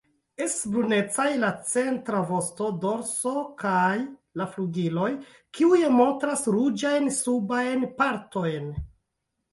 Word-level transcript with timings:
Estas 0.43 0.53
brunecaj 0.75 1.25
la 1.41 1.49
centra 1.73 2.21
vosto, 2.31 2.69
dorso 2.85 3.35
kaj 3.63 3.91
la 4.43 4.47
flugiloj, 4.55 5.11
kiuj 5.59 5.83
montras 6.01 6.45
ruĝajn 6.57 7.15
subajn 7.21 7.89
partojn. 8.01 8.73